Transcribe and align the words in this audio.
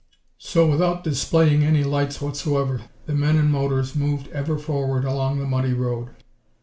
So, 0.39 0.65
without 0.67 1.03
displaying 1.03 1.61
any 1.63 1.83
lights 1.83 2.19
whatsoever, 2.19 2.81
the 3.05 3.13
men 3.13 3.37
and 3.37 3.51
motors 3.51 3.95
moved 3.95 4.29
ever 4.29 4.57
forward 4.57 5.05
along 5.05 5.37
the 5.37 5.45
muddy 5.45 5.73
road. 5.73 6.09